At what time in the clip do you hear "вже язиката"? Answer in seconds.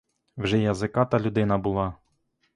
0.37-1.19